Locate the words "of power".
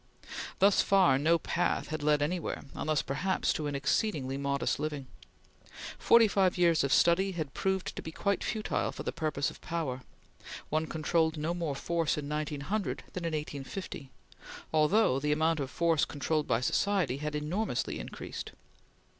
9.51-10.01